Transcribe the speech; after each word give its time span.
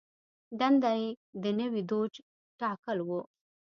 دنده 0.59 0.91
یې 1.01 1.09
د 1.43 1.45
نوي 1.59 1.81
دوج 1.89 2.13
ټاکل 2.59 2.97
و. 3.07 3.09